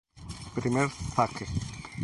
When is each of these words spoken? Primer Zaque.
Primer 0.55 0.89
Zaque. 1.15 1.45